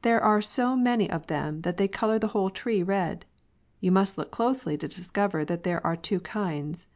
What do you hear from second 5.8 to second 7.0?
are two kinds.